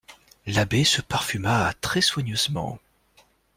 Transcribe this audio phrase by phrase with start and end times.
[0.47, 2.79] L'abbé se parfuma très soigneusement.